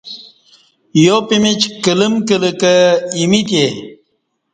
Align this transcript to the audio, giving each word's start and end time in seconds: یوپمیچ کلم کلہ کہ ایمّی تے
یوپمیچ 1.05 1.61
کلم 1.83 2.13
کلہ 2.27 2.51
کہ 2.59 2.73
ایمّی 3.15 3.41
تے 3.47 3.63